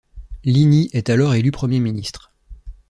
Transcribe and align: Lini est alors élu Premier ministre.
Lini 0.43 0.89
est 0.93 1.11
alors 1.11 1.35
élu 1.35 1.51
Premier 1.51 1.79
ministre. 1.79 2.33